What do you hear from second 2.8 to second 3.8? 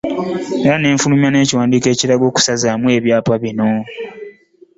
ebyapa bino.